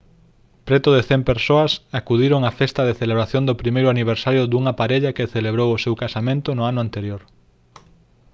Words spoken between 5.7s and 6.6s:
o seu casamento